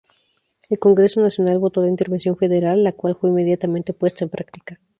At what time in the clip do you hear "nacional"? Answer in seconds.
1.21-1.59